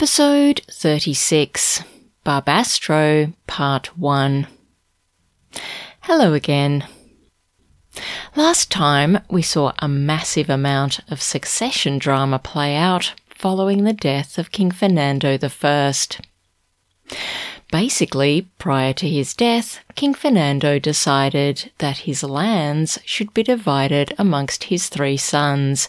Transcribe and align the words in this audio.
Episode 0.00 0.60
36 0.70 1.82
Barbastro 2.24 3.34
Part 3.48 3.98
1. 3.98 4.46
Hello 6.02 6.34
again. 6.34 6.86
Last 8.36 8.70
time 8.70 9.18
we 9.28 9.42
saw 9.42 9.72
a 9.80 9.88
massive 9.88 10.48
amount 10.48 11.00
of 11.10 11.20
succession 11.20 11.98
drama 11.98 12.38
play 12.38 12.76
out 12.76 13.14
following 13.28 13.82
the 13.82 13.92
death 13.92 14.38
of 14.38 14.52
King 14.52 14.70
Fernando 14.70 15.36
I. 15.36 15.92
Basically, 17.72 18.48
prior 18.58 18.92
to 18.92 19.08
his 19.08 19.34
death, 19.34 19.80
King 19.96 20.14
Fernando 20.14 20.78
decided 20.78 21.72
that 21.78 21.98
his 21.98 22.22
lands 22.22 23.00
should 23.04 23.34
be 23.34 23.42
divided 23.42 24.14
amongst 24.16 24.64
his 24.64 24.88
three 24.88 25.16
sons, 25.16 25.88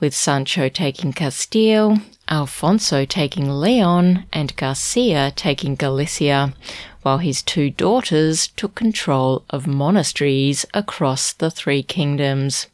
with 0.00 0.14
Sancho 0.14 0.70
taking 0.70 1.12
Castile, 1.12 1.98
Alfonso 2.30 3.04
taking 3.04 3.50
Leon, 3.50 4.24
and 4.32 4.54
Garcia 4.54 5.32
taking 5.34 5.74
Galicia, 5.74 6.54
while 7.02 7.18
his 7.18 7.42
two 7.42 7.70
daughters 7.70 8.46
took 8.46 8.76
control 8.76 9.44
of 9.50 9.66
monasteries 9.66 10.64
across 10.72 11.32
the 11.32 11.50
three 11.50 11.82
kingdoms. 11.82 12.68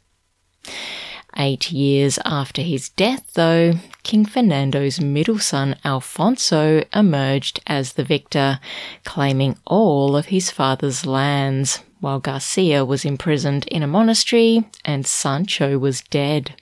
Eight 1.39 1.71
years 1.71 2.19
after 2.23 2.61
his 2.61 2.89
death, 2.89 3.33
though, 3.33 3.73
King 4.03 4.25
Fernando's 4.25 4.99
middle 4.99 5.39
son 5.39 5.75
Alfonso 5.83 6.83
emerged 6.93 7.59
as 7.67 7.93
the 7.93 8.03
victor, 8.03 8.59
claiming 9.05 9.57
all 9.65 10.15
of 10.15 10.27
his 10.27 10.51
father's 10.51 11.05
lands, 11.05 11.83
while 11.99 12.19
Garcia 12.19 12.85
was 12.85 13.05
imprisoned 13.05 13.65
in 13.67 13.81
a 13.81 13.87
monastery 13.87 14.65
and 14.85 15.05
Sancho 15.05 15.77
was 15.77 16.01
dead. 16.01 16.55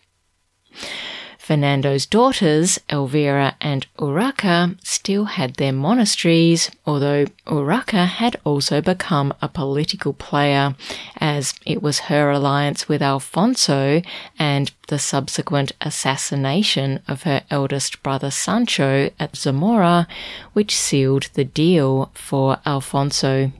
Fernando's 1.46 2.08
daughters, 2.08 2.80
Elvira 2.90 3.56
and 3.62 3.86
Urraca, 4.00 4.76
still 4.84 5.26
had 5.26 5.54
their 5.54 5.72
monasteries, 5.72 6.72
although 6.88 7.26
Urraca 7.46 8.08
had 8.08 8.36
also 8.44 8.82
become 8.82 9.32
a 9.44 9.48
political 9.48 10.12
player, 10.12 10.74
as 11.18 11.54
it 11.64 11.84
was 11.84 12.10
her 12.10 12.32
alliance 12.32 12.90
with 12.90 13.04
Alfonso 13.04 14.02
and 14.40 14.72
the 14.88 14.98
subsequent 14.98 15.72
assassination 15.82 17.02
of 17.08 17.22
her 17.24 17.44
eldest 17.52 18.02
brother 18.02 18.32
Sancho 18.32 19.12
at 19.20 19.36
Zamora 19.36 20.08
which 20.54 20.76
sealed 20.76 21.30
the 21.36 21.46
deal 21.46 22.10
for 22.16 22.58
Alfonso. 22.66 23.52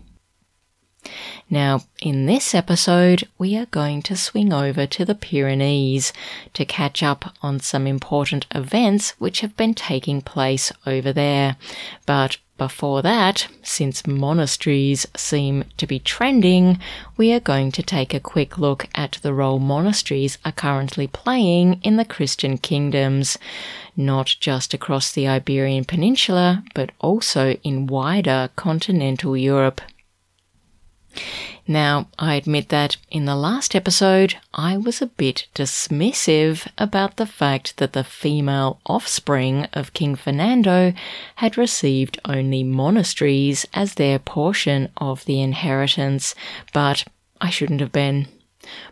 Now, 1.50 1.82
in 2.02 2.26
this 2.26 2.56
episode, 2.56 3.28
we 3.38 3.56
are 3.56 3.68
going 3.68 4.02
to 4.04 4.16
swing 4.16 4.52
over 4.52 4.88
to 4.88 5.06
the 5.06 5.16
Pyrenees 5.16 6.12
to 6.54 6.66
catch 6.66 7.04
up 7.04 7.34
on 7.42 7.60
some 7.60 7.86
important 7.86 8.48
events 8.54 9.12
which 9.20 9.42
have 9.42 9.56
been 9.56 9.74
taking 9.74 10.22
place 10.22 10.72
over 10.86 11.14
there. 11.14 11.58
But 12.06 12.38
before 12.58 13.02
that, 13.02 13.48
since 13.64 14.08
monasteries 14.08 15.06
seem 15.16 15.66
to 15.76 15.86
be 15.86 16.00
trending, 16.00 16.80
we 17.18 17.34
are 17.34 17.40
going 17.42 17.72
to 17.74 17.84
take 17.84 18.14
a 18.14 18.20
quick 18.20 18.58
look 18.58 18.88
at 18.96 19.20
the 19.22 19.34
role 19.34 19.60
monasteries 19.60 20.38
are 20.46 20.54
currently 20.54 21.06
playing 21.06 21.82
in 21.84 21.98
the 21.98 22.06
Christian 22.06 22.58
kingdoms, 22.58 23.38
not 23.98 24.38
just 24.40 24.74
across 24.74 25.12
the 25.12 25.28
Iberian 25.28 25.84
Peninsula, 25.84 26.64
but 26.74 26.92
also 27.00 27.52
in 27.64 27.88
wider 27.88 28.50
continental 28.56 29.36
Europe. 29.36 29.82
Now, 31.68 32.10
I 32.20 32.36
admit 32.36 32.70
that 32.70 32.98
in 33.10 33.26
the 33.26 33.36
last 33.36 33.76
episode, 33.76 34.36
I 34.54 34.78
was 34.78 35.02
a 35.02 35.08
bit 35.08 35.48
dismissive 35.56 36.68
about 36.78 37.18
the 37.18 37.26
fact 37.26 37.78
that 37.78 37.94
the 37.94 38.04
female 38.04 38.80
offspring 38.86 39.66
of 39.74 39.94
King 39.94 40.16
Fernando 40.16 40.94
had 41.38 41.58
received 41.58 42.20
only 42.26 42.64
monasteries 42.64 43.66
as 43.74 43.96
their 43.96 44.20
portion 44.20 44.90
of 44.98 45.26
the 45.26 45.42
inheritance, 45.42 46.36
but 46.72 47.06
I 47.42 47.50
shouldn't 47.50 47.82
have 47.82 47.92
been. 47.92 48.28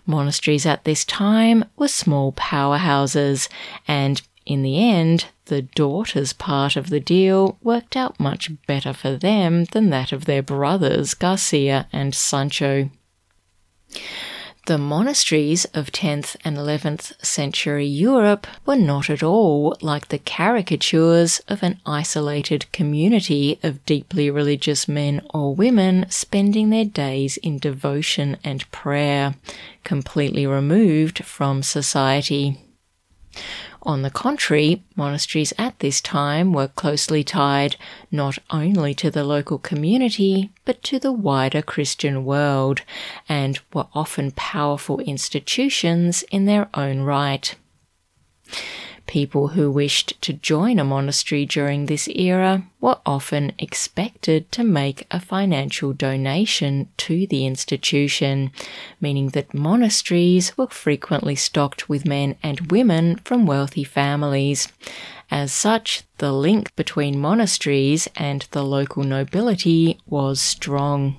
Monasteries 0.06 0.66
at 0.66 0.84
this 0.84 1.06
time 1.06 1.66
were 1.76 1.88
small 1.88 2.32
powerhouses, 2.34 3.50
and 3.88 4.22
in 4.46 4.62
the 4.62 4.78
end, 4.80 5.26
the 5.46 5.62
daughter's 5.62 6.34
part 6.34 6.76
of 6.76 6.90
the 6.90 7.00
deal 7.00 7.58
worked 7.62 7.96
out 7.96 8.20
much 8.20 8.52
better 8.68 8.94
for 8.94 9.16
them 9.16 9.66
than 9.66 9.90
that 9.90 10.12
of 10.12 10.26
their 10.26 10.42
brothers 10.42 11.14
Garcia 11.14 11.88
and 11.92 12.14
Sancho. 12.14 12.90
The 14.66 14.78
monasteries 14.78 15.66
of 15.74 15.92
10th 15.92 16.38
and 16.46 16.56
11th 16.56 17.22
century 17.24 17.86
Europe 17.86 18.48
were 18.66 18.78
not 18.78 19.10
at 19.10 19.22
all 19.22 19.76
like 19.82 20.08
the 20.08 20.20
caricatures 20.20 21.42
of 21.50 21.64
an 21.64 21.82
isolated 21.86 22.72
community 22.72 23.60
of 23.62 23.86
deeply 23.86 24.32
religious 24.32 24.88
men 24.88 25.22
or 25.34 25.54
women 25.54 26.06
spending 26.10 26.70
their 26.70 26.86
days 26.86 27.36
in 27.36 27.58
devotion 27.58 28.38
and 28.42 28.72
prayer, 28.72 29.36
completely 29.84 30.48
removed 30.48 31.26
from 31.26 31.62
society. 31.62 32.58
On 33.86 34.02
the 34.02 34.10
contrary, 34.10 34.82
monasteries 34.96 35.52
at 35.58 35.80
this 35.80 36.00
time 36.00 36.54
were 36.54 36.70
closely 36.70 37.22
tied 37.22 37.76
not 38.12 38.38
only 38.50 38.94
to 38.94 39.12
the 39.12 39.26
local 39.26 39.58
community, 39.58 40.52
but 40.64 40.82
to 40.84 41.00
the 41.00 41.12
wider 41.12 41.62
Christian 41.62 42.24
world, 42.24 42.82
and 43.28 43.60
were 43.74 43.88
often 43.94 44.32
powerful 44.32 45.02
institutions 45.02 46.24
in 46.32 46.46
their 46.46 46.70
own 46.74 47.02
right. 47.02 47.56
People 49.06 49.50
who 49.50 49.70
wished 49.70 50.20
to 50.22 50.34
join 50.34 50.80
a 50.80 50.84
monastery 50.84 51.46
during 51.46 51.86
this 51.86 52.08
era 52.08 52.66
were 52.80 53.00
often 53.06 53.52
expected 53.60 54.52
to 54.54 54.64
make 54.64 55.06
a 55.12 55.20
financial 55.20 55.94
donation 55.94 56.88
to 56.98 57.28
the 57.28 57.46
institution, 57.46 58.52
meaning 59.02 59.30
that 59.30 59.54
monasteries 59.54 60.58
were 60.58 60.68
frequently 60.68 61.36
stocked 61.36 61.90
with 61.90 62.06
men 62.06 62.38
and 62.42 62.72
women 62.72 63.18
from 63.26 63.46
wealthy 63.46 63.84
families. 63.84 64.70
As 65.30 65.52
such, 65.52 66.04
the 66.20 66.32
link 66.32 66.76
between 66.76 67.20
monasteries 67.20 68.08
and 68.16 68.48
the 68.52 68.64
local 68.64 69.04
nobility 69.04 70.00
was 70.06 70.40
strong. 70.40 71.18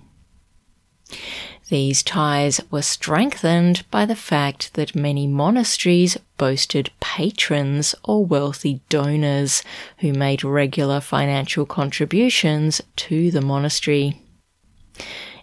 These 1.71 2.03
ties 2.03 2.61
were 2.71 2.83
strengthened 2.83 3.85
by 3.91 4.05
the 4.05 4.17
fact 4.17 4.75
that 4.75 4.95
many 4.95 5.27
monasteries 5.27 6.19
boasted 6.37 6.91
patrons 7.01 7.95
or 8.05 8.25
wealthy 8.25 8.81
donors 8.91 9.63
who 9.99 10.13
made 10.13 10.45
regular 10.45 11.01
financial 11.01 11.65
contributions 11.65 12.83
to 12.97 13.31
the 13.31 13.41
monastery. 13.41 14.21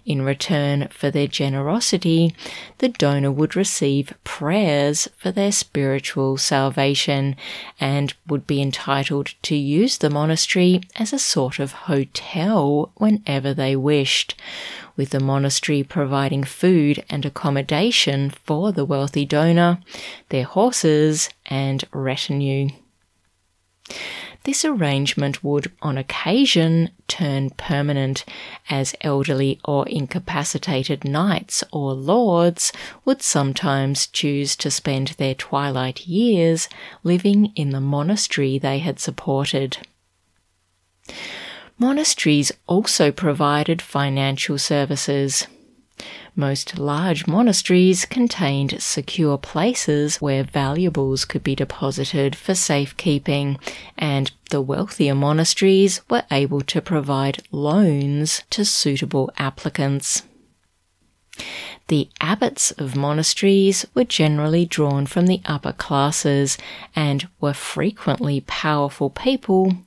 In 0.03 0.23
return 0.23 0.87
for 0.89 1.11
their 1.11 1.27
generosity, 1.27 2.35
the 2.79 2.89
donor 2.89 3.31
would 3.31 3.55
receive 3.55 4.15
prayers 4.23 5.07
for 5.15 5.31
their 5.31 5.51
spiritual 5.51 6.37
salvation 6.37 7.35
and 7.79 8.13
would 8.27 8.47
be 8.47 8.61
entitled 8.61 9.35
to 9.43 9.55
use 9.55 9.99
the 9.99 10.09
monastery 10.09 10.81
as 10.95 11.13
a 11.13 11.19
sort 11.19 11.59
of 11.59 11.71
hotel 11.71 12.91
whenever 12.95 13.53
they 13.53 13.75
wished, 13.75 14.33
with 14.95 15.11
the 15.11 15.19
monastery 15.19 15.83
providing 15.83 16.43
food 16.43 17.03
and 17.09 17.25
accommodation 17.25 18.29
for 18.29 18.71
the 18.71 18.85
wealthy 18.85 19.25
donor, 19.25 19.79
their 20.29 20.43
horses, 20.43 21.29
and 21.45 21.83
retinue. 21.93 22.69
This 24.43 24.65
arrangement 24.65 25.43
would, 25.43 25.71
on 25.83 25.99
occasion, 25.99 26.89
turn 27.07 27.51
permanent, 27.51 28.25
as 28.71 28.95
elderly 29.01 29.59
or 29.63 29.87
incapacitated 29.87 31.05
knights 31.05 31.63
or 31.71 31.93
lords 31.93 32.73
would 33.05 33.21
sometimes 33.21 34.07
choose 34.07 34.55
to 34.55 34.71
spend 34.71 35.09
their 35.09 35.35
twilight 35.35 36.07
years 36.07 36.69
living 37.03 37.51
in 37.55 37.69
the 37.69 37.81
monastery 37.81 38.57
they 38.57 38.79
had 38.79 38.99
supported. 38.99 39.77
Monasteries 41.81 42.51
also 42.67 43.11
provided 43.11 43.81
financial 43.81 44.59
services. 44.59 45.47
Most 46.35 46.77
large 46.77 47.25
monasteries 47.25 48.05
contained 48.05 48.79
secure 48.79 49.35
places 49.39 50.21
where 50.21 50.43
valuables 50.43 51.25
could 51.25 51.43
be 51.43 51.55
deposited 51.55 52.35
for 52.35 52.53
safekeeping, 52.53 53.57
and 53.97 54.31
the 54.51 54.61
wealthier 54.61 55.15
monasteries 55.15 56.01
were 56.07 56.23
able 56.29 56.61
to 56.61 56.83
provide 56.83 57.41
loans 57.49 58.43
to 58.51 58.63
suitable 58.63 59.31
applicants. 59.39 60.21
The 61.87 62.09
abbots 62.21 62.69
of 62.71 62.95
monasteries 62.95 63.87
were 63.95 64.03
generally 64.03 64.67
drawn 64.67 65.07
from 65.07 65.25
the 65.25 65.41
upper 65.45 65.73
classes 65.73 66.59
and 66.95 67.27
were 67.39 67.53
frequently 67.53 68.41
powerful 68.41 69.09
people 69.09 69.77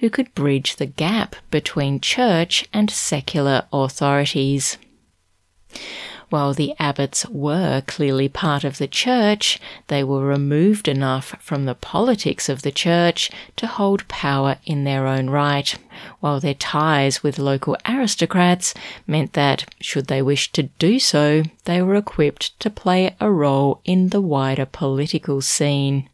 who 0.00 0.10
could 0.10 0.34
bridge 0.34 0.76
the 0.76 0.86
gap 0.86 1.36
between 1.50 2.00
church 2.00 2.66
and 2.72 2.90
secular 2.90 3.64
authorities. 3.72 4.76
While 6.30 6.54
the 6.54 6.74
abbots 6.78 7.26
were 7.26 7.82
clearly 7.88 8.28
part 8.28 8.62
of 8.62 8.78
the 8.78 8.86
church, 8.86 9.58
they 9.88 10.04
were 10.04 10.24
removed 10.24 10.86
enough 10.86 11.34
from 11.40 11.64
the 11.64 11.74
politics 11.74 12.48
of 12.48 12.62
the 12.62 12.70
church 12.70 13.32
to 13.56 13.66
hold 13.66 14.06
power 14.06 14.58
in 14.64 14.84
their 14.84 15.08
own 15.08 15.28
right, 15.28 15.76
while 16.20 16.38
their 16.38 16.54
ties 16.54 17.24
with 17.24 17.40
local 17.40 17.76
aristocrats 17.84 18.74
meant 19.08 19.32
that, 19.32 19.74
should 19.80 20.06
they 20.06 20.22
wish 20.22 20.52
to 20.52 20.62
do 20.78 21.00
so, 21.00 21.42
they 21.64 21.82
were 21.82 21.96
equipped 21.96 22.58
to 22.60 22.70
play 22.70 23.16
a 23.20 23.30
role 23.30 23.80
in 23.84 24.10
the 24.10 24.20
wider 24.20 24.66
political 24.66 25.40
scene. 25.40 26.08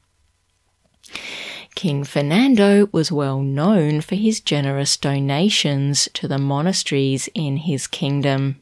King 1.76 2.05
Fernando 2.05 2.88
was 2.90 3.12
well 3.12 3.40
known 3.40 4.00
for 4.00 4.14
his 4.14 4.40
generous 4.40 4.96
donations 4.96 6.08
to 6.14 6.26
the 6.26 6.38
monasteries 6.38 7.28
in 7.34 7.58
his 7.58 7.87
kingdom. 7.87 8.61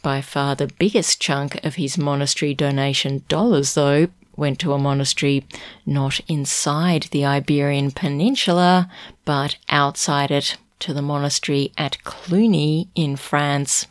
By 0.00 0.20
far 0.22 0.54
the 0.54 0.70
biggest 0.78 1.20
chunk 1.20 1.62
of 1.64 1.74
his 1.74 1.98
monastery 1.98 2.54
donation 2.54 3.24
dollars, 3.28 3.74
though, 3.74 4.08
went 4.36 4.60
to 4.60 4.72
a 4.72 4.78
monastery 4.78 5.44
not 5.84 6.20
inside 6.28 7.08
the 7.10 7.26
Iberian 7.26 7.90
Peninsula, 7.90 8.88
but 9.24 9.56
outside 9.68 10.30
it, 10.30 10.56
to 10.78 10.94
the 10.94 11.02
monastery 11.02 11.72
at 11.76 12.02
Cluny 12.04 12.88
in 12.94 13.16
France. 13.16 13.88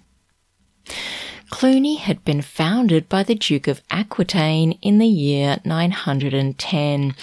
Cluny 1.49 1.95
had 1.95 2.23
been 2.23 2.41
founded 2.41 3.09
by 3.09 3.23
the 3.23 3.35
Duke 3.35 3.67
of 3.67 3.81
Aquitaine 3.89 4.73
in 4.81 4.99
the 4.99 5.07
year 5.07 5.59
910, 5.65 7.15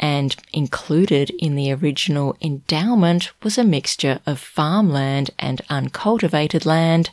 and 0.00 0.36
included 0.52 1.30
in 1.38 1.54
the 1.54 1.72
original 1.72 2.36
endowment 2.40 3.30
was 3.42 3.58
a 3.58 3.64
mixture 3.64 4.20
of 4.26 4.40
farmland 4.40 5.30
and 5.38 5.60
uncultivated 5.68 6.64
land, 6.64 7.10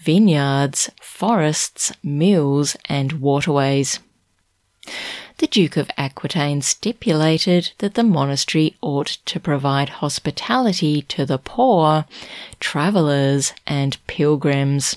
vineyards, 0.00 0.90
forests, 1.00 1.92
mills, 2.02 2.76
and 2.86 3.20
waterways. 3.20 4.00
The 5.36 5.46
Duke 5.46 5.76
of 5.76 5.90
Aquitaine 5.96 6.62
stipulated 6.62 7.72
that 7.78 7.94
the 7.94 8.02
monastery 8.02 8.76
ought 8.80 9.18
to 9.26 9.38
provide 9.38 9.88
hospitality 9.88 11.02
to 11.02 11.26
the 11.26 11.38
poor, 11.38 12.06
travellers, 12.60 13.52
and 13.66 13.98
pilgrims. 14.06 14.96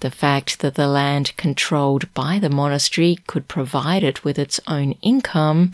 The 0.00 0.10
fact 0.10 0.60
that 0.60 0.74
the 0.76 0.88
land 0.88 1.36
controlled 1.36 2.12
by 2.14 2.38
the 2.38 2.48
monastery 2.48 3.18
could 3.26 3.48
provide 3.48 4.02
it 4.02 4.24
with 4.24 4.38
its 4.38 4.58
own 4.66 4.92
income 5.02 5.72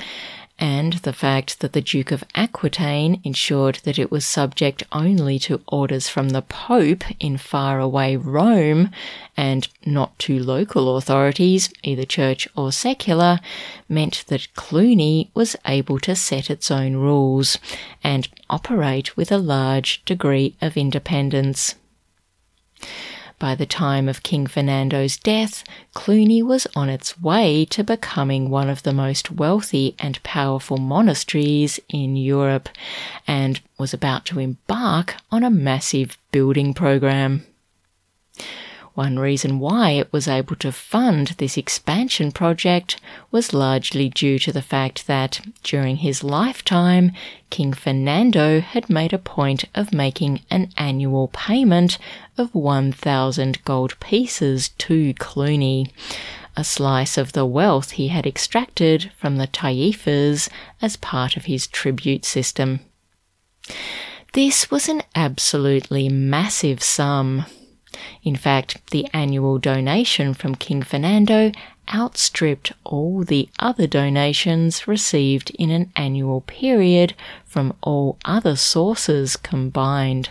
and 0.58 0.94
the 0.94 1.12
fact 1.12 1.61
that 1.61 1.75
the 1.75 1.82
Duke 1.82 2.11
of 2.11 2.25
Aquitaine 2.34 3.20
ensured 3.25 3.76
that 3.84 3.99
it 3.99 4.11
was 4.11 4.25
subject 4.25 4.82
only 4.90 5.38
to 5.40 5.61
orders 5.69 6.08
from 6.08 6.31
the 6.31 6.43
Pope 6.43 7.05
in 7.20 7.37
faraway 7.37 8.17
Rome 8.17 8.90
and 9.37 9.69
not 9.84 10.19
to 10.20 10.43
local 10.43 10.96
authorities, 10.96 11.70
either 11.82 12.06
church 12.06 12.49
or 12.56 12.73
secular, 12.73 13.38
meant 13.88 14.25
that 14.28 14.52
Cluny 14.55 15.31
was 15.34 15.56
able 15.67 16.00
to 16.00 16.17
set 16.17 16.49
its 16.49 16.70
own 16.70 16.96
rules 16.96 17.58
and 18.02 18.28
operate 18.49 19.17
with 19.17 19.31
a 19.31 19.38
large 19.38 20.02
degree 20.06 20.56
of 20.62 20.76
independence. 20.76 21.75
By 23.38 23.54
the 23.54 23.66
time 23.66 24.08
of 24.08 24.22
King 24.22 24.46
Fernando's 24.46 25.18
death, 25.18 25.62
Cluny 25.92 26.42
was 26.42 26.66
on 26.74 26.88
its 26.88 27.20
way 27.20 27.66
to 27.66 27.84
becoming 27.84 28.48
one 28.48 28.70
of 28.70 28.82
the 28.82 28.94
most 28.94 29.30
wealthy 29.30 29.94
and 29.98 30.22
powerful 30.22 30.78
monasteries 30.78 31.78
in 31.90 32.16
Europe 32.16 32.70
and 33.26 33.60
was 33.78 33.92
about 33.92 34.24
to 34.26 34.38
embark 34.38 35.16
on 35.30 35.44
a 35.44 35.50
massive 35.50 36.16
building 36.32 36.72
program. 36.72 37.44
One 38.96 39.19
reason 39.19 39.58
why 39.58 39.90
it 39.90 40.10
was 40.10 40.26
able 40.26 40.56
to 40.56 40.72
fund 40.72 41.34
this 41.37 41.58
expansion 41.58 42.32
project 42.32 42.98
was 43.31 43.52
largely 43.52 44.08
due 44.08 44.38
to 44.38 44.50
the 44.50 44.62
fact 44.62 45.06
that, 45.06 45.38
during 45.62 45.98
his 45.98 46.25
lifetime, 46.25 47.12
King 47.50 47.75
Fernando 47.75 48.62
had 48.62 48.88
made 48.88 49.12
a 49.12 49.19
point 49.19 49.66
of 49.75 49.93
making 49.93 50.40
an 50.50 50.70
annual 50.78 51.28
payment 51.28 51.98
of 52.38 52.54
1,000 52.54 53.62
gold 53.66 54.00
pieces 54.00 54.70
to 54.78 55.12
Cluny, 55.19 55.92
a 56.56 56.64
slice 56.64 57.19
of 57.19 57.32
the 57.32 57.44
wealth 57.44 57.90
he 57.90 58.08
had 58.08 58.26
extracted 58.26 59.12
from 59.14 59.37
the 59.37 59.46
taifas 59.46 60.49
as 60.81 60.96
part 60.96 61.37
of 61.37 61.44
his 61.44 61.66
tribute 61.66 62.25
system. 62.25 62.81
This 64.32 64.70
was 64.70 64.88
an 64.88 65.02
absolutely 65.14 66.08
massive 66.08 66.82
sum 66.82 67.44
in 68.22 68.37
fact, 68.37 68.90
the 68.90 69.06
annual 69.12 69.58
donation 69.58 70.34
from 70.34 70.54
King 70.54 70.82
Fernando 70.82 71.52
outstripped 71.94 72.72
all 72.84 73.22
the 73.22 73.48
other 73.58 73.87
donations 73.87 74.88
received 74.88 75.50
in 75.50 75.70
an 75.70 75.93
annual 75.94 76.40
period 76.40 77.14
from 77.44 77.75
all 77.81 78.19
other 78.25 78.56
sources 78.56 79.37
combined. 79.37 80.31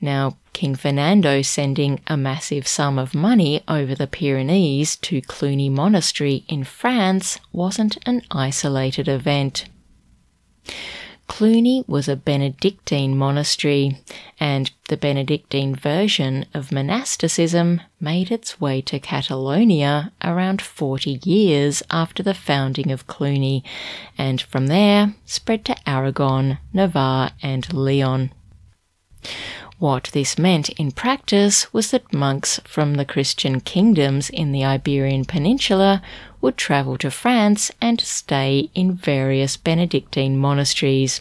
Now, 0.00 0.36
King 0.52 0.74
Fernando 0.74 1.42
sending 1.42 2.00
a 2.06 2.16
massive 2.16 2.66
sum 2.66 2.98
of 2.98 3.14
money 3.14 3.62
over 3.68 3.94
the 3.94 4.06
Pyrenees 4.06 4.96
to 4.96 5.20
Cluny 5.22 5.68
Monastery 5.68 6.44
in 6.48 6.64
France 6.64 7.38
wasn't 7.52 7.96
an 8.04 8.22
isolated 8.30 9.08
event. 9.08 9.66
Cluny 11.32 11.82
was 11.88 12.08
a 12.08 12.14
Benedictine 12.14 13.16
monastery, 13.16 13.96
and 14.38 14.70
the 14.88 14.98
Benedictine 14.98 15.74
version 15.74 16.44
of 16.52 16.70
monasticism 16.70 17.80
made 17.98 18.30
its 18.30 18.60
way 18.60 18.82
to 18.82 19.00
Catalonia 19.00 20.12
around 20.22 20.60
40 20.60 21.20
years 21.24 21.82
after 21.90 22.22
the 22.22 22.34
founding 22.34 22.90
of 22.90 23.06
Cluny, 23.06 23.64
and 24.18 24.42
from 24.42 24.66
there 24.66 25.14
spread 25.24 25.64
to 25.64 25.88
Aragon, 25.88 26.58
Navarre, 26.74 27.30
and 27.42 27.72
Leon. 27.72 28.30
What 29.82 30.10
this 30.12 30.38
meant 30.38 30.68
in 30.78 30.92
practice 30.92 31.72
was 31.72 31.90
that 31.90 32.12
monks 32.12 32.60
from 32.62 32.94
the 32.94 33.04
Christian 33.04 33.60
kingdoms 33.60 34.30
in 34.30 34.52
the 34.52 34.64
Iberian 34.64 35.24
Peninsula 35.24 36.00
would 36.40 36.56
travel 36.56 36.96
to 36.98 37.10
France 37.10 37.72
and 37.80 38.00
stay 38.00 38.70
in 38.76 38.92
various 38.94 39.56
Benedictine 39.56 40.36
monasteries, 40.36 41.20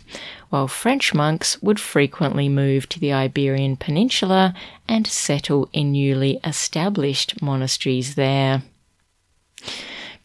while 0.51 0.67
French 0.67 1.11
monks 1.11 1.59
would 1.63 1.79
frequently 1.79 2.49
move 2.49 2.87
to 2.89 2.99
the 2.99 3.11
Iberian 3.11 3.77
Peninsula 3.77 4.53
and 4.87 5.07
settle 5.07 5.67
in 5.73 5.93
newly 5.93 6.39
established 6.43 7.41
monasteries 7.41 8.13
there. 8.13 8.61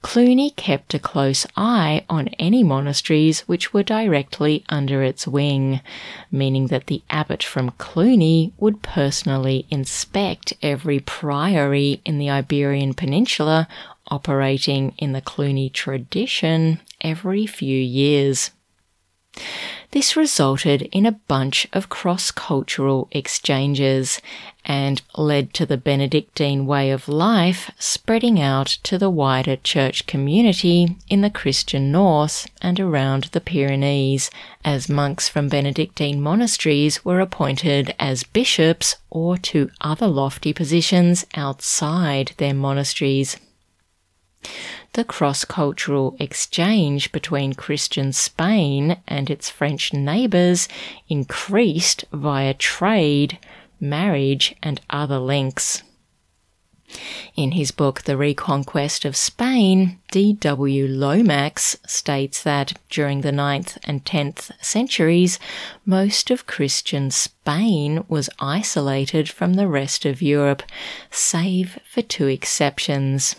Cluny 0.07 0.51
kept 0.51 0.95
a 0.95 1.01
close 1.01 1.49
eye 1.57 2.05
on 2.09 2.29
any 2.39 2.63
monasteries 2.63 3.41
which 3.41 3.75
were 3.75 3.83
directly 3.83 4.65
under 4.69 5.03
its 5.03 5.27
wing, 5.27 5.81
meaning 6.31 6.69
that 6.69 6.87
the 6.87 7.03
abbot 7.11 7.43
from 7.43 7.73
Cluny 7.73 8.53
would 8.57 8.83
personally 8.83 9.67
inspect 9.69 10.53
every 10.63 11.01
priory 11.01 12.01
in 12.05 12.19
the 12.19 12.31
Iberian 12.31 12.95
Peninsula 12.95 13.67
operating 14.07 14.95
in 14.97 15.11
the 15.11 15.21
Cluny 15.21 15.69
tradition 15.69 16.81
every 17.01 17.45
few 17.45 17.77
years. 17.77 18.53
This 19.93 20.17
resulted 20.17 20.83
in 20.93 21.07
a 21.07 21.13
bunch 21.13 21.67
of 21.73 21.89
cross 21.89 22.31
cultural 22.31 23.09
exchanges 23.13 24.21
and 24.65 25.01
led 25.17 25.55
to 25.55 25.65
the 25.65 25.77
Benedictine 25.77 26.67
way 26.67 26.91
of 26.91 27.09
life 27.09 27.71
spreading 27.79 28.41
out 28.41 28.67
to 28.83 28.99
the 28.99 29.09
wider 29.09 29.57
church 29.57 30.07
community 30.07 30.97
in 31.09 31.21
the 31.21 31.31
Christian 31.31 31.93
North 31.93 32.47
and 32.61 32.81
around 32.81 33.25
the 33.33 33.41
Pyrenees, 33.41 34.31
as 34.65 34.89
monks 34.89 35.29
from 35.29 35.49
Benedictine 35.49 36.21
monasteries 36.21 37.05
were 37.05 37.21
appointed 37.21 37.95
as 37.99 38.25
bishops 38.25 38.97
or 39.09 39.39
to 39.39 39.71
other 39.81 40.09
lofty 40.09 40.53
positions 40.53 41.25
outside 41.35 42.33
their 42.39 42.55
monasteries 42.55 43.37
the 44.97 45.05
cross 45.05 45.45
cultural 45.45 46.17
exchange 46.19 47.13
between 47.13 47.53
Christian 47.53 48.15
Spain 48.15 48.97
and 49.07 49.29
its 49.29 49.51
French 49.51 49.93
neighbours 49.93 50.71
increased 51.07 52.07
via 52.15 52.55
trade, 52.55 53.39
marriage, 53.79 54.57
and 54.63 54.81
other 54.89 55.19
links. 55.19 55.83
In 57.35 57.53
his 57.53 57.73
book, 57.73 58.05
The 58.05 58.17
Reconquest 58.17 59.05
of 59.05 59.17
Spain, 59.17 59.99
D.W. 60.13 60.89
Lomax 60.89 61.77
states 61.87 62.43
that 62.45 62.79
during 62.89 63.21
the 63.21 63.33
9th 63.33 63.77
and 63.85 64.03
10th 64.03 64.51
centuries, 64.65 65.39
most 65.85 66.31
of 66.31 66.47
Christian 66.47 67.11
Spain 67.11 68.03
was 68.09 68.31
isolated 68.41 69.29
from 69.29 69.55
the 69.55 69.69
rest 69.69 70.07
of 70.07 70.23
Europe, 70.23 70.63
save 71.11 71.79
for 71.85 72.01
two 72.01 72.29
exceptions. 72.29 73.37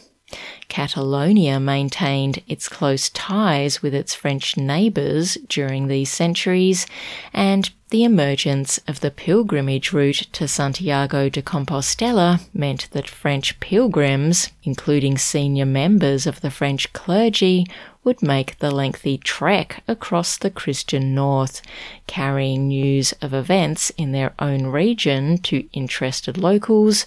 Catalonia 0.67 1.59
maintained 1.59 2.43
its 2.47 2.67
close 2.67 3.09
ties 3.09 3.81
with 3.81 3.93
its 3.93 4.13
French 4.13 4.57
neighbours 4.57 5.37
during 5.47 5.87
these 5.87 6.11
centuries, 6.11 6.85
and 7.33 7.69
the 7.89 8.03
emergence 8.03 8.79
of 8.87 8.99
the 8.99 9.09
pilgrimage 9.09 9.93
route 9.93 10.27
to 10.33 10.45
Santiago 10.47 11.29
de 11.29 11.41
Compostela 11.41 12.41
meant 12.53 12.89
that 12.91 13.07
French 13.07 13.57
pilgrims, 13.61 14.49
including 14.63 15.17
senior 15.17 15.65
members 15.65 16.27
of 16.27 16.41
the 16.41 16.51
French 16.51 16.91
clergy, 16.91 17.65
would 18.03 18.21
make 18.21 18.59
the 18.59 18.71
lengthy 18.71 19.17
trek 19.17 19.83
across 19.87 20.37
the 20.37 20.49
Christian 20.49 21.15
north, 21.15 21.61
carrying 22.07 22.67
news 22.67 23.13
of 23.21 23.33
events 23.33 23.89
in 23.91 24.11
their 24.11 24.33
own 24.39 24.67
region 24.67 25.37
to 25.39 25.67
interested 25.71 26.37
locals 26.37 27.05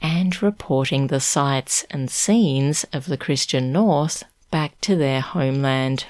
and 0.00 0.40
reporting 0.42 1.08
the 1.08 1.20
sights 1.20 1.84
and 1.90 2.08
scenes 2.08 2.84
of 2.92 3.06
the 3.06 3.16
Christian 3.16 3.72
north 3.72 4.22
back 4.50 4.80
to 4.80 4.94
their 4.94 5.20
homeland. 5.20 6.04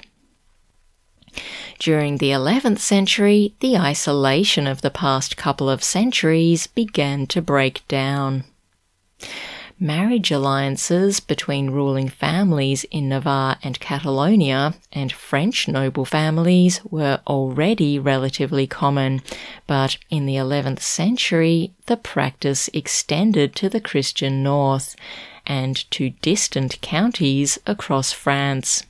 During 1.79 2.17
the 2.17 2.31
11th 2.31 2.79
century, 2.79 3.55
the 3.59 3.77
isolation 3.77 4.67
of 4.67 4.81
the 4.81 4.91
past 4.91 5.37
couple 5.37 5.69
of 5.69 5.83
centuries 5.83 6.67
began 6.67 7.27
to 7.27 7.41
break 7.41 7.87
down 7.87 8.43
marriage 9.81 10.29
alliances 10.29 11.19
between 11.19 11.71
ruling 11.71 12.07
families 12.07 12.83
in 12.91 13.09
Navarre 13.09 13.57
and 13.63 13.79
Catalonia 13.79 14.75
and 14.93 15.11
French 15.11 15.67
noble 15.67 16.05
families 16.05 16.79
were 16.85 17.19
already 17.25 17.97
relatively 17.97 18.67
common, 18.67 19.23
but 19.65 19.97
in 20.11 20.27
the 20.27 20.35
11th 20.35 20.81
century 20.81 21.73
the 21.87 21.97
practice 21.97 22.69
extended 22.73 23.55
to 23.55 23.69
the 23.69 23.81
Christian 23.81 24.43
north 24.43 24.95
and 25.47 25.89
to 25.89 26.11
distant 26.21 26.79
counties 26.81 27.57
across 27.65 28.11
France. 28.11 28.83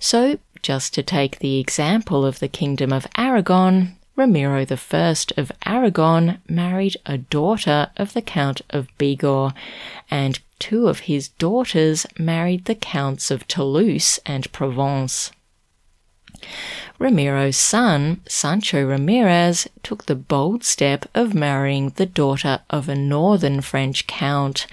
So, 0.00 0.40
just 0.62 0.94
to 0.94 1.02
take 1.02 1.38
the 1.38 1.58
example 1.58 2.24
of 2.24 2.38
the 2.38 2.48
Kingdom 2.48 2.92
of 2.92 3.06
Aragon, 3.16 3.96
Ramiro 4.14 4.64
I 4.68 5.16
of 5.36 5.52
Aragon 5.66 6.38
married 6.48 6.96
a 7.06 7.18
daughter 7.18 7.90
of 7.96 8.12
the 8.12 8.22
Count 8.22 8.60
of 8.70 8.88
Bigorre, 8.98 9.54
and 10.10 10.38
two 10.58 10.86
of 10.86 11.00
his 11.00 11.28
daughters 11.28 12.06
married 12.18 12.66
the 12.66 12.74
Counts 12.74 13.30
of 13.30 13.48
Toulouse 13.48 14.20
and 14.24 14.50
Provence. 14.52 15.32
Ramiro's 17.02 17.56
son, 17.56 18.20
Sancho 18.28 18.84
Ramirez, 18.86 19.66
took 19.82 20.06
the 20.06 20.14
bold 20.14 20.62
step 20.62 21.04
of 21.16 21.34
marrying 21.34 21.88
the 21.96 22.06
daughter 22.06 22.60
of 22.70 22.88
a 22.88 22.94
northern 22.94 23.60
French 23.60 24.06
count, 24.06 24.68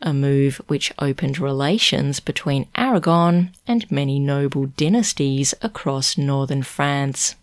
a 0.00 0.14
move 0.14 0.62
which 0.66 0.94
opened 0.98 1.38
relations 1.38 2.20
between 2.20 2.68
Aragon 2.74 3.50
and 3.66 3.90
many 3.92 4.18
noble 4.18 4.64
dynasties 4.64 5.52
across 5.60 6.16
northern 6.16 6.62
France. 6.62 7.34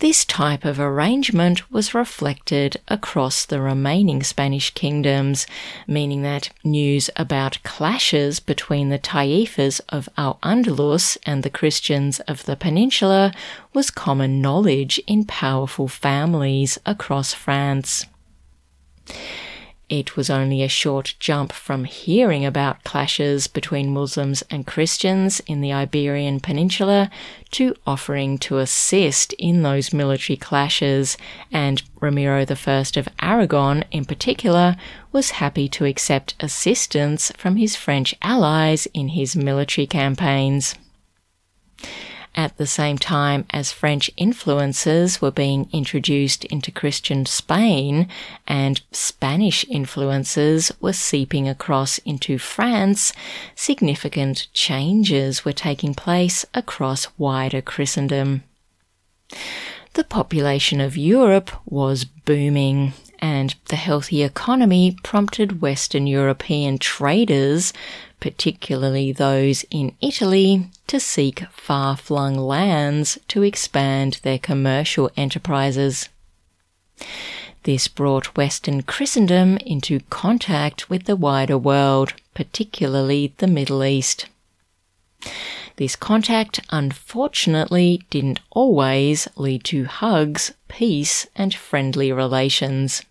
This 0.00 0.24
type 0.24 0.64
of 0.64 0.80
arrangement 0.80 1.70
was 1.70 1.94
reflected 1.94 2.78
across 2.88 3.46
the 3.46 3.60
remaining 3.60 4.22
Spanish 4.22 4.70
kingdoms, 4.70 5.46
meaning 5.86 6.22
that 6.22 6.50
news 6.64 7.10
about 7.16 7.62
clashes 7.62 8.40
between 8.40 8.88
the 8.88 8.98
Taifas 8.98 9.80
of 9.88 10.08
Al 10.18 10.38
Andalus 10.42 11.16
and 11.24 11.42
the 11.42 11.50
Christians 11.50 12.20
of 12.20 12.44
the 12.44 12.56
peninsula 12.56 13.32
was 13.72 13.90
common 13.90 14.42
knowledge 14.42 15.00
in 15.06 15.24
powerful 15.24 15.88
families 15.88 16.76
across 16.84 17.32
France. 17.32 18.06
It 19.98 20.16
was 20.16 20.28
only 20.28 20.60
a 20.64 20.68
short 20.68 21.14
jump 21.20 21.52
from 21.52 21.84
hearing 21.84 22.44
about 22.44 22.82
clashes 22.82 23.46
between 23.46 23.94
Muslims 23.94 24.42
and 24.50 24.66
Christians 24.66 25.38
in 25.46 25.60
the 25.60 25.72
Iberian 25.72 26.40
Peninsula 26.40 27.12
to 27.52 27.76
offering 27.86 28.36
to 28.38 28.58
assist 28.58 29.34
in 29.34 29.62
those 29.62 29.92
military 29.92 30.36
clashes, 30.36 31.16
and 31.52 31.80
Ramiro 32.00 32.44
I 32.44 32.82
of 32.96 33.08
Aragon, 33.22 33.84
in 33.92 34.04
particular, 34.04 34.74
was 35.12 35.38
happy 35.38 35.68
to 35.68 35.84
accept 35.84 36.34
assistance 36.40 37.30
from 37.36 37.54
his 37.54 37.76
French 37.76 38.16
allies 38.20 38.88
in 38.94 39.10
his 39.10 39.36
military 39.36 39.86
campaigns 39.86 40.74
at 42.34 42.56
the 42.56 42.66
same 42.66 42.98
time 42.98 43.44
as 43.50 43.72
French 43.72 44.10
influences 44.16 45.20
were 45.20 45.30
being 45.30 45.68
introduced 45.72 46.44
into 46.46 46.70
Christian 46.70 47.26
Spain 47.26 48.08
and 48.46 48.82
Spanish 48.92 49.64
influences 49.68 50.72
were 50.80 50.92
seeping 50.92 51.48
across 51.48 51.98
into 51.98 52.38
France, 52.38 53.12
significant 53.54 54.48
changes 54.52 55.44
were 55.44 55.52
taking 55.52 55.94
place 55.94 56.44
across 56.54 57.08
wider 57.18 57.62
Christendom. 57.62 58.42
The 59.94 60.04
population 60.04 60.80
of 60.80 60.96
Europe 60.96 61.50
was 61.66 62.04
booming 62.04 62.94
and 63.20 63.54
the 63.66 63.76
healthy 63.76 64.22
economy 64.22 64.96
prompted 65.02 65.62
Western 65.62 66.06
European 66.06 66.78
traders 66.78 67.72
particularly 68.24 69.12
those 69.12 69.66
in 69.70 69.94
Italy, 70.00 70.66
to 70.86 70.98
seek 70.98 71.44
far 71.52 71.94
flung 71.94 72.38
lands 72.38 73.18
to 73.28 73.42
expand 73.42 74.18
their 74.22 74.38
commercial 74.38 75.10
enterprises. 75.14 76.08
This 77.64 77.86
brought 77.86 78.34
Western 78.34 78.80
Christendom 78.82 79.58
into 79.58 80.00
contact 80.08 80.88
with 80.88 81.04
the 81.04 81.16
wider 81.16 81.58
world, 81.58 82.14
particularly 82.32 83.34
the 83.36 83.46
Middle 83.46 83.84
East. 83.84 84.24
This 85.76 85.94
contact, 85.94 86.60
unfortunately, 86.70 88.06
didn't 88.08 88.40
always 88.52 89.28
lead 89.36 89.64
to 89.64 89.84
hugs, 89.84 90.54
peace, 90.68 91.26
and 91.36 91.52
friendly 91.52 92.10
relations. 92.10 93.02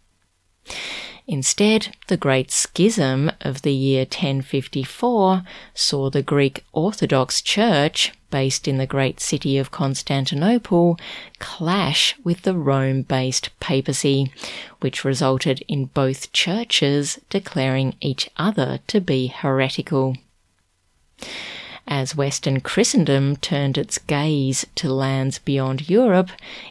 Instead, 1.26 1.96
the 2.08 2.18
Great 2.18 2.52
Schism 2.52 3.32
of 3.40 3.62
the 3.62 3.72
year 3.72 4.02
1054 4.02 5.44
saw 5.74 6.10
the 6.10 6.22
Greek 6.22 6.66
Orthodox 6.74 7.42
Church, 7.42 8.12
based 8.30 8.68
in 8.68 8.78
the 8.78 8.86
great 8.86 9.22
city 9.22 9.58
of 9.58 9.72
Constantinople, 9.72 11.00
clash 11.40 12.16
with 12.26 12.42
the 12.42 12.56
Rome 12.56 13.04
based 13.04 13.58
papacy, 13.62 14.34
which 14.82 15.06
resulted 15.06 15.64
in 15.70 15.86
both 15.86 16.34
churches 16.34 17.20
declaring 17.30 17.96
each 18.02 18.30
other 18.36 18.80
to 18.88 19.00
be 19.00 19.28
heretical. 19.28 20.18
As 21.88 22.16
Western 22.16 22.62
Christendom 22.62 23.36
turned 23.36 23.78
its 23.78 23.98
gaze 23.98 24.66
to 24.76 24.92
lands 24.92 25.40
beyond 25.40 25.90
Europe, 25.90 26.30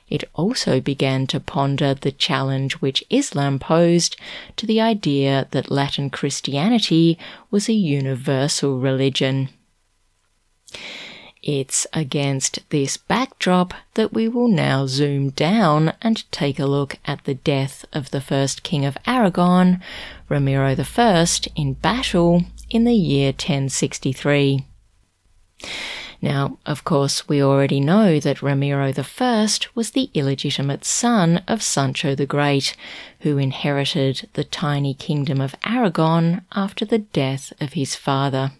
it 0.08 0.24
also 0.34 0.80
began 0.80 1.26
to 1.28 1.38
ponder 1.38 1.92
the 1.92 2.12
challenge 2.12 2.74
which 2.74 3.04
Islam 3.10 3.58
posed 3.58 4.16
to 4.56 4.66
the 4.66 4.80
idea 4.80 5.48
that 5.50 5.70
Latin 5.70 6.08
Christianity 6.08 7.18
was 7.50 7.68
a 7.68 7.74
universal 7.74 8.78
religion. 8.78 9.50
It's 11.42 11.86
against 11.92 12.60
this 12.70 12.96
backdrop 12.96 13.74
that 13.94 14.12
we 14.12 14.28
will 14.28 14.48
now 14.48 14.86
zoom 14.86 15.30
down 15.30 15.92
and 16.00 16.30
take 16.30 16.58
a 16.58 16.66
look 16.66 16.98
at 17.04 17.24
the 17.24 17.34
death 17.34 17.84
of 17.92 18.12
the 18.12 18.20
first 18.20 18.62
king 18.62 18.84
of 18.84 18.96
Aragon, 19.06 19.82
Ramiro 20.28 20.76
I, 20.96 21.26
in 21.56 21.74
battle 21.74 22.44
in 22.70 22.84
the 22.84 22.94
year 22.94 23.28
1063. 23.32 24.64
Now, 26.20 26.58
of 26.64 26.84
course, 26.84 27.28
we 27.28 27.42
already 27.42 27.80
know 27.80 28.20
that 28.20 28.42
Ramiro 28.42 28.92
I 28.96 29.48
was 29.74 29.90
the 29.90 30.08
illegitimate 30.14 30.84
son 30.84 31.42
of 31.48 31.62
Sancho 31.62 32.14
the 32.14 32.26
Great, 32.26 32.76
who 33.20 33.38
inherited 33.38 34.28
the 34.34 34.44
tiny 34.44 34.94
kingdom 34.94 35.40
of 35.40 35.56
Aragon 35.64 36.42
after 36.52 36.84
the 36.84 36.98
death 36.98 37.52
of 37.60 37.72
his 37.72 37.96
father. 37.96 38.52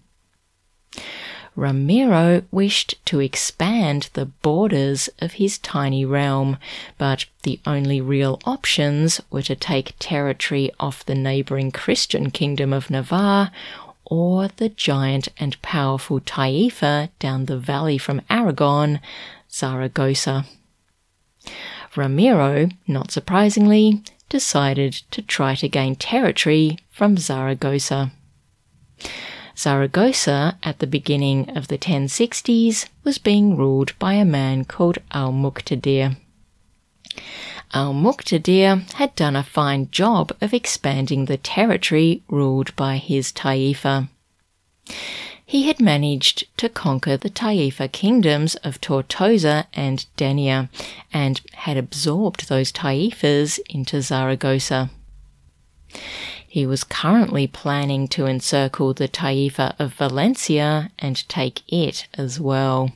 Ramiro 1.54 2.42
wished 2.50 2.94
to 3.04 3.20
expand 3.20 4.08
the 4.14 4.24
borders 4.24 5.10
of 5.18 5.32
his 5.34 5.58
tiny 5.58 6.04
realm, 6.04 6.56
but 6.96 7.26
the 7.42 7.60
only 7.66 8.00
real 8.00 8.40
options 8.44 9.20
were 9.30 9.42
to 9.42 9.54
take 9.54 9.94
territory 9.98 10.70
off 10.80 11.04
the 11.04 11.14
neighbouring 11.14 11.70
Christian 11.70 12.30
kingdom 12.30 12.72
of 12.72 12.88
Navarre 12.88 13.50
or 14.12 14.46
the 14.58 14.68
giant 14.68 15.28
and 15.38 15.62
powerful 15.62 16.20
Taifa 16.20 17.08
down 17.18 17.46
the 17.46 17.56
valley 17.56 17.96
from 17.96 18.20
Aragon, 18.28 19.00
Zaragoza. 19.50 20.44
Ramiro, 21.96 22.68
not 22.86 23.10
surprisingly, 23.10 24.02
decided 24.28 24.92
to 25.12 25.22
try 25.22 25.54
to 25.54 25.66
gain 25.66 25.96
territory 25.96 26.78
from 26.90 27.16
Zaragoza. 27.16 28.12
Zaragoza, 29.56 30.58
at 30.62 30.80
the 30.80 30.86
beginning 30.86 31.48
of 31.56 31.68
the 31.68 31.78
1060s, 31.78 32.88
was 33.04 33.16
being 33.16 33.56
ruled 33.56 33.98
by 33.98 34.12
a 34.12 34.26
man 34.26 34.66
called 34.66 34.98
Al 35.12 35.32
Muqtadir. 35.32 36.18
Al 37.74 37.94
Muqtadir 37.94 38.90
had 38.94 39.14
done 39.16 39.34
a 39.34 39.42
fine 39.42 39.90
job 39.90 40.32
of 40.42 40.52
expanding 40.52 41.24
the 41.24 41.38
territory 41.38 42.22
ruled 42.28 42.74
by 42.76 42.98
his 42.98 43.32
Taifa. 43.32 44.08
He 45.44 45.64
had 45.64 45.80
managed 45.80 46.44
to 46.58 46.68
conquer 46.68 47.16
the 47.16 47.30
Taifa 47.30 47.90
kingdoms 47.90 48.56
of 48.56 48.80
Tortosa 48.80 49.66
and 49.72 50.04
Denia 50.16 50.68
and 51.12 51.40
had 51.52 51.76
absorbed 51.76 52.48
those 52.48 52.72
Taifas 52.72 53.58
into 53.70 54.02
Zaragoza. 54.02 54.90
He 56.46 56.66
was 56.66 56.84
currently 56.84 57.46
planning 57.46 58.08
to 58.08 58.26
encircle 58.26 58.92
the 58.92 59.08
Taifa 59.08 59.74
of 59.78 59.94
Valencia 59.94 60.90
and 60.98 61.26
take 61.28 61.62
it 61.68 62.06
as 62.14 62.38
well. 62.38 62.92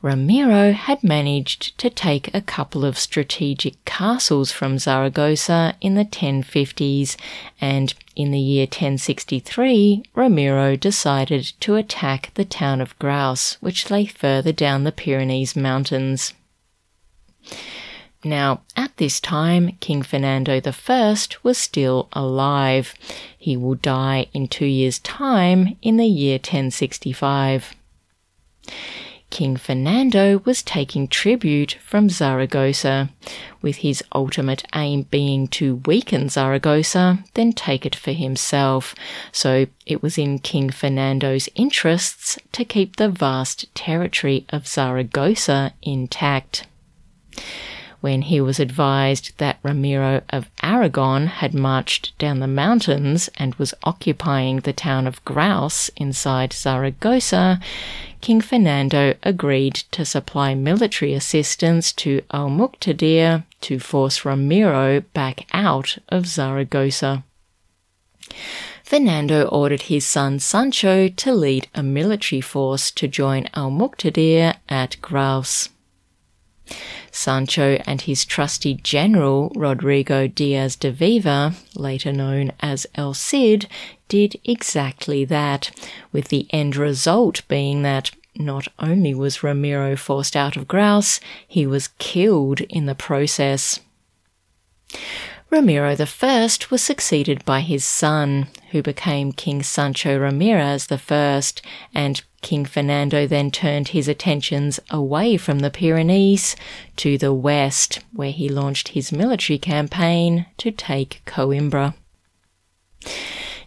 Ramiro 0.00 0.72
had 0.72 1.02
managed 1.02 1.76
to 1.78 1.90
take 1.90 2.32
a 2.32 2.40
couple 2.40 2.84
of 2.84 2.96
strategic 2.96 3.84
castles 3.84 4.52
from 4.52 4.78
Zaragoza 4.78 5.74
in 5.80 5.96
the 5.96 6.04
1050s, 6.04 7.16
and 7.60 7.94
in 8.14 8.30
the 8.30 8.38
year 8.38 8.66
1063, 8.66 10.04
Ramiro 10.14 10.76
decided 10.76 11.52
to 11.60 11.74
attack 11.74 12.30
the 12.34 12.44
town 12.44 12.80
of 12.80 12.96
Graus, 13.00 13.56
which 13.60 13.90
lay 13.90 14.06
further 14.06 14.52
down 14.52 14.84
the 14.84 14.92
Pyrenees 14.92 15.56
Mountains. 15.56 16.32
Now, 18.22 18.62
at 18.76 18.96
this 18.98 19.18
time, 19.18 19.78
King 19.80 20.02
Fernando 20.02 20.60
I 20.60 21.16
was 21.42 21.58
still 21.58 22.08
alive. 22.12 22.94
He 23.36 23.56
will 23.56 23.74
die 23.74 24.26
in 24.32 24.46
two 24.46 24.66
years' 24.66 25.00
time 25.00 25.76
in 25.82 25.96
the 25.96 26.06
year 26.06 26.34
1065. 26.34 27.74
King 29.30 29.56
Fernando 29.56 30.38
was 30.44 30.62
taking 30.62 31.06
tribute 31.06 31.76
from 31.84 32.08
Zaragoza, 32.08 33.10
with 33.60 33.76
his 33.76 34.02
ultimate 34.14 34.64
aim 34.74 35.02
being 35.02 35.48
to 35.48 35.82
weaken 35.86 36.28
Zaragoza, 36.28 37.24
then 37.34 37.52
take 37.52 37.84
it 37.84 37.94
for 37.94 38.12
himself. 38.12 38.94
So 39.30 39.66
it 39.86 40.02
was 40.02 40.18
in 40.18 40.38
King 40.38 40.70
Fernando's 40.70 41.48
interests 41.54 42.38
to 42.52 42.64
keep 42.64 42.96
the 42.96 43.10
vast 43.10 43.72
territory 43.74 44.46
of 44.50 44.66
Zaragoza 44.66 45.74
intact 45.82 46.66
when 48.00 48.22
he 48.22 48.40
was 48.40 48.60
advised 48.60 49.36
that 49.38 49.58
Ramiro 49.62 50.22
of 50.30 50.48
Aragon 50.62 51.26
had 51.26 51.54
marched 51.54 52.16
down 52.18 52.38
the 52.38 52.46
mountains 52.46 53.28
and 53.36 53.54
was 53.56 53.74
occupying 53.84 54.60
the 54.60 54.72
town 54.72 55.06
of 55.06 55.24
Graus 55.24 55.90
inside 55.96 56.52
Zaragoza, 56.52 57.60
King 58.20 58.40
Fernando 58.40 59.14
agreed 59.22 59.74
to 59.92 60.04
supply 60.04 60.54
military 60.54 61.14
assistance 61.14 61.92
to 61.92 62.22
Al 62.32 62.48
Muqtadir 62.48 63.44
to 63.62 63.78
force 63.78 64.24
Ramiro 64.24 65.00
back 65.14 65.46
out 65.52 65.98
of 66.08 66.26
Zaragoza. 66.26 67.24
Fernando 68.82 69.46
ordered 69.48 69.82
his 69.82 70.06
son 70.06 70.38
Sancho 70.38 71.08
to 71.08 71.34
lead 71.34 71.68
a 71.74 71.82
military 71.82 72.40
force 72.40 72.90
to 72.92 73.06
join 73.06 73.48
Al 73.54 73.70
Muqtadir 73.70 74.54
at 74.68 74.96
Graus. 75.02 75.68
Sancho 77.10 77.80
and 77.86 78.02
his 78.02 78.24
trusty 78.24 78.74
general 78.74 79.50
Rodrigo 79.54 80.26
Diaz 80.26 80.76
de 80.76 80.90
Vivar, 80.90 81.54
later 81.74 82.12
known 82.12 82.52
as 82.60 82.86
El 82.94 83.14
Cid, 83.14 83.66
did 84.08 84.38
exactly 84.44 85.24
that, 85.24 85.70
with 86.12 86.28
the 86.28 86.46
end 86.50 86.76
result 86.76 87.46
being 87.48 87.82
that 87.82 88.10
not 88.34 88.68
only 88.78 89.14
was 89.14 89.42
Ramiro 89.42 89.96
forced 89.96 90.36
out 90.36 90.56
of 90.56 90.68
Graus, 90.68 91.20
he 91.46 91.66
was 91.66 91.88
killed 91.98 92.60
in 92.62 92.86
the 92.86 92.94
process. 92.94 93.80
Ramiro 95.50 95.96
I 95.96 96.48
was 96.70 96.82
succeeded 96.82 97.44
by 97.44 97.60
his 97.60 97.84
son, 97.84 98.48
who 98.70 98.82
became 98.82 99.32
King 99.32 99.62
Sancho 99.62 100.18
Ramirez 100.18 100.88
I, 100.90 101.42
and 101.94 102.22
King 102.40 102.64
Fernando 102.64 103.26
then 103.26 103.50
turned 103.50 103.88
his 103.88 104.08
attentions 104.08 104.78
away 104.90 105.36
from 105.36 105.60
the 105.60 105.70
Pyrenees 105.70 106.54
to 106.96 107.18
the 107.18 107.32
west, 107.32 108.00
where 108.12 108.30
he 108.30 108.48
launched 108.48 108.88
his 108.88 109.12
military 109.12 109.58
campaign 109.58 110.46
to 110.58 110.70
take 110.70 111.22
Coimbra. 111.26 111.94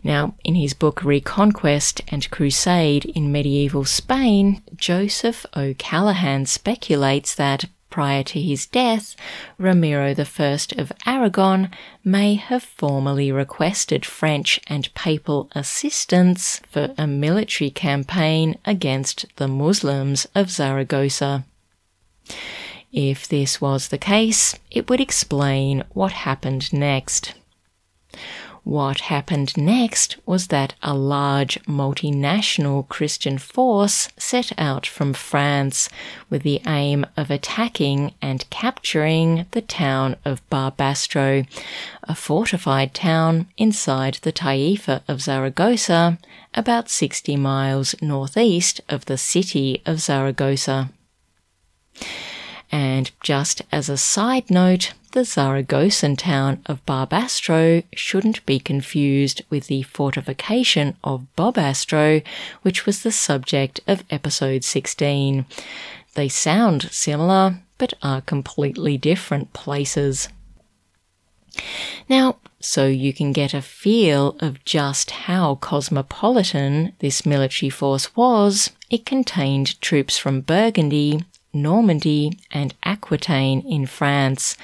Now, 0.03 0.35
in 0.43 0.55
his 0.55 0.73
book 0.73 1.03
Reconquest 1.03 2.01
and 2.07 2.29
Crusade 2.31 3.05
in 3.05 3.31
Medieval 3.31 3.85
Spain, 3.85 4.63
Joseph 4.75 5.45
O'Callaghan 5.55 6.47
speculates 6.47 7.35
that 7.35 7.65
Prior 7.91 8.23
to 8.23 8.41
his 8.41 8.65
death, 8.65 9.17
Ramiro 9.59 10.15
I 10.17 10.57
of 10.77 10.91
Aragon 11.05 11.69
may 12.05 12.35
have 12.35 12.63
formally 12.63 13.31
requested 13.33 14.05
French 14.05 14.61
and 14.65 14.91
papal 14.95 15.49
assistance 15.51 16.61
for 16.69 16.95
a 16.97 17.05
military 17.05 17.69
campaign 17.69 18.57
against 18.65 19.25
the 19.35 19.49
Muslims 19.49 20.25
of 20.33 20.49
Zaragoza. 20.49 21.43
If 22.93 23.27
this 23.27 23.59
was 23.59 23.89
the 23.89 23.97
case, 23.97 24.57
it 24.71 24.89
would 24.89 25.01
explain 25.01 25.83
what 25.91 26.13
happened 26.13 26.71
next. 26.71 27.33
What 28.63 29.01
happened 29.01 29.57
next 29.57 30.17
was 30.27 30.47
that 30.47 30.75
a 30.83 30.93
large 30.93 31.59
multinational 31.63 32.87
Christian 32.87 33.39
force 33.39 34.09
set 34.17 34.51
out 34.55 34.85
from 34.85 35.13
France 35.13 35.89
with 36.29 36.43
the 36.43 36.61
aim 36.67 37.07
of 37.17 37.31
attacking 37.31 38.13
and 38.21 38.47
capturing 38.51 39.47
the 39.51 39.63
town 39.63 40.15
of 40.23 40.47
Barbastro, 40.51 41.47
a 42.03 42.13
fortified 42.15 42.93
town 42.93 43.47
inside 43.57 44.19
the 44.21 44.31
Taifa 44.31 45.01
of 45.07 45.23
Zaragoza, 45.23 46.19
about 46.53 46.87
60 46.87 47.35
miles 47.37 47.95
northeast 47.99 48.79
of 48.87 49.05
the 49.05 49.17
city 49.17 49.81
of 49.87 49.99
Zaragoza. 49.99 50.91
And 52.71 53.11
just 53.21 53.61
as 53.71 53.89
a 53.89 53.97
side 53.97 54.49
note, 54.49 54.93
the 55.11 55.21
Zaragozan 55.21 56.17
town 56.17 56.61
of 56.67 56.85
Barbastro 56.85 57.83
shouldn't 57.93 58.45
be 58.45 58.59
confused 58.59 59.41
with 59.49 59.67
the 59.67 59.83
fortification 59.83 60.95
of 61.03 61.27
Bobastro, 61.37 62.23
which 62.61 62.85
was 62.85 63.03
the 63.03 63.11
subject 63.11 63.81
of 63.87 64.05
episode 64.09 64.63
16. 64.63 65.45
They 66.13 66.29
sound 66.29 66.83
similar, 66.91 67.59
but 67.77 67.93
are 68.01 68.21
completely 68.21 68.97
different 68.97 69.51
places. 69.51 70.29
Now, 72.07 72.37
so 72.61 72.87
you 72.87 73.11
can 73.11 73.33
get 73.33 73.53
a 73.53 73.61
feel 73.61 74.37
of 74.39 74.63
just 74.63 75.11
how 75.11 75.55
cosmopolitan 75.55 76.93
this 76.99 77.25
military 77.25 77.69
force 77.69 78.15
was, 78.15 78.71
it 78.89 79.05
contained 79.05 79.81
troops 79.81 80.17
from 80.17 80.41
Burgundy, 80.41 81.25
Normandy, 81.53 82.37
and 82.51 82.73
Aquitaine 82.83 83.61
in 83.61 83.85
France, 83.85 84.57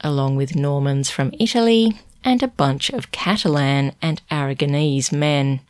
along 0.00 0.36
with 0.36 0.56
Normans 0.56 1.10
from 1.10 1.34
Italy 1.38 1.98
and 2.24 2.42
a 2.42 2.48
bunch 2.48 2.90
of 2.90 3.12
Catalan 3.12 3.92
and 4.02 4.20
Aragonese 4.30 5.12
men. 5.12 5.60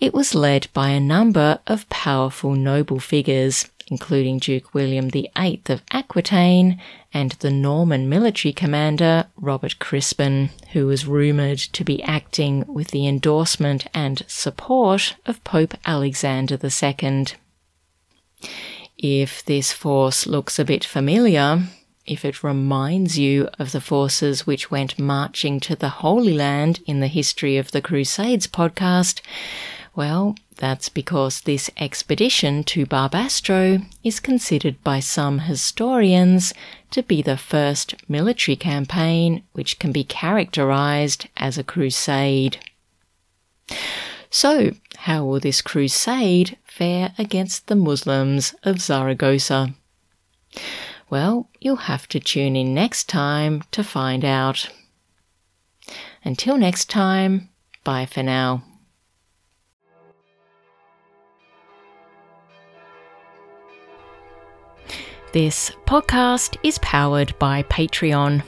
It 0.00 0.12
was 0.12 0.34
led 0.34 0.68
by 0.72 0.90
a 0.90 1.00
number 1.00 1.60
of 1.66 1.88
powerful 1.88 2.54
noble 2.54 3.00
figures, 3.00 3.70
including 3.86 4.38
Duke 4.38 4.74
William 4.74 5.08
VIII 5.10 5.62
of 5.68 5.82
Aquitaine 5.90 6.80
and 7.12 7.32
the 7.32 7.50
Norman 7.50 8.08
military 8.08 8.52
commander 8.52 9.26
Robert 9.36 9.78
Crispin, 9.78 10.50
who 10.72 10.86
was 10.86 11.06
rumoured 11.06 11.58
to 11.58 11.84
be 11.84 12.02
acting 12.02 12.64
with 12.66 12.88
the 12.88 13.06
endorsement 13.06 13.86
and 13.94 14.22
support 14.26 15.16
of 15.26 15.42
Pope 15.44 15.74
Alexander 15.86 16.58
II. 16.62 17.26
If 19.06 19.44
this 19.44 19.70
force 19.70 20.26
looks 20.26 20.58
a 20.58 20.64
bit 20.64 20.82
familiar, 20.82 21.64
if 22.06 22.24
it 22.24 22.42
reminds 22.42 23.18
you 23.18 23.50
of 23.58 23.72
the 23.72 23.82
forces 23.82 24.46
which 24.46 24.70
went 24.70 24.98
marching 24.98 25.60
to 25.60 25.76
the 25.76 26.00
Holy 26.00 26.32
Land 26.32 26.80
in 26.86 27.00
the 27.00 27.06
History 27.06 27.58
of 27.58 27.72
the 27.72 27.82
Crusades 27.82 28.46
podcast, 28.46 29.20
well, 29.94 30.36
that's 30.56 30.88
because 30.88 31.42
this 31.42 31.70
expedition 31.76 32.64
to 32.64 32.86
Barbastro 32.86 33.84
is 34.02 34.20
considered 34.20 34.82
by 34.82 35.00
some 35.00 35.40
historians 35.40 36.54
to 36.90 37.02
be 37.02 37.20
the 37.20 37.36
first 37.36 37.96
military 38.08 38.56
campaign 38.56 39.42
which 39.52 39.78
can 39.78 39.92
be 39.92 40.04
characterized 40.04 41.28
as 41.36 41.58
a 41.58 41.62
crusade. 41.62 42.56
So, 44.30 44.72
how 45.04 45.22
will 45.22 45.38
this 45.38 45.60
crusade 45.60 46.56
fare 46.64 47.12
against 47.18 47.66
the 47.66 47.76
Muslims 47.76 48.54
of 48.62 48.80
Zaragoza? 48.80 49.74
Well, 51.10 51.50
you'll 51.60 51.92
have 51.92 52.08
to 52.08 52.18
tune 52.18 52.56
in 52.56 52.72
next 52.72 53.06
time 53.06 53.62
to 53.72 53.84
find 53.84 54.24
out. 54.24 54.70
Until 56.24 56.56
next 56.56 56.88
time, 56.88 57.50
bye 57.84 58.06
for 58.06 58.22
now. 58.22 58.64
This 65.34 65.70
podcast 65.84 66.56
is 66.62 66.78
powered 66.78 67.38
by 67.38 67.62
Patreon. 67.64 68.42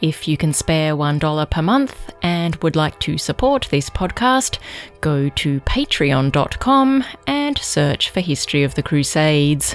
If 0.00 0.28
you 0.28 0.36
can 0.36 0.52
spare 0.52 0.94
$1 0.94 1.50
per 1.50 1.62
month 1.62 2.12
and 2.22 2.54
would 2.56 2.76
like 2.76 3.00
to 3.00 3.18
support 3.18 3.66
this 3.70 3.90
podcast, 3.90 4.58
go 5.00 5.28
to 5.30 5.60
patreon.com 5.60 7.04
and 7.26 7.58
search 7.58 8.10
for 8.10 8.20
History 8.20 8.62
of 8.62 8.74
the 8.74 8.82
Crusades. 8.82 9.74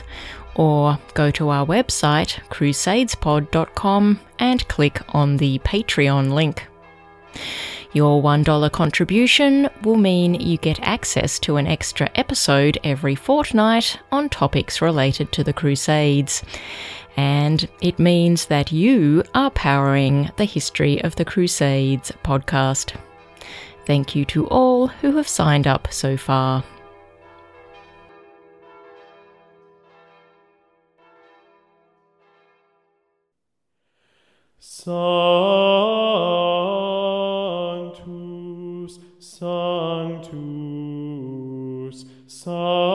Or 0.55 0.99
go 1.13 1.31
to 1.31 1.49
our 1.49 1.65
website, 1.65 2.39
crusadespod.com, 2.49 4.19
and 4.39 4.67
click 4.67 5.01
on 5.09 5.37
the 5.37 5.59
Patreon 5.59 6.31
link. 6.31 6.67
Your 7.93 8.23
$1 8.23 8.71
contribution 8.71 9.69
will 9.83 9.97
mean 9.97 10.35
you 10.35 10.57
get 10.57 10.79
access 10.81 11.37
to 11.39 11.57
an 11.57 11.67
extra 11.67 12.09
episode 12.15 12.79
every 12.83 13.13
fortnight 13.13 13.99
on 14.11 14.29
topics 14.29 14.81
related 14.81 15.31
to 15.33 15.43
the 15.43 15.53
Crusades 15.53 16.43
and 17.17 17.67
it 17.81 17.99
means 17.99 18.45
that 18.47 18.71
you 18.71 19.23
are 19.33 19.51
powering 19.51 20.31
the 20.37 20.45
History 20.45 21.03
of 21.03 21.15
the 21.15 21.25
Crusades 21.25 22.11
podcast. 22.23 22.95
Thank 23.85 24.15
you 24.15 24.25
to 24.25 24.47
all 24.47 24.87
who 24.87 25.17
have 25.17 25.27
signed 25.27 25.67
up 25.67 25.91
so 25.91 26.15
far. 26.17 26.63
Sanctus, 34.59 34.93
Sanctus, 39.19 40.33
Sanctus. 42.27 42.92